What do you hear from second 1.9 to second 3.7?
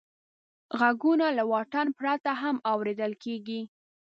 پرته هم اورېدل کېږي.